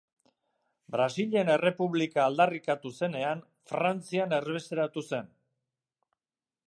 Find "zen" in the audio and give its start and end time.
5.13-5.31